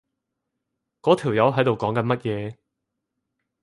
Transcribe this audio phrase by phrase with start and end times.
[1.03, 2.57] 嗰條友喺度講緊乜嘢？